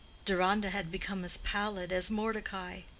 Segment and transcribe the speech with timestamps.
[0.25, 2.81] Deronda had become as pallid as Mordecai.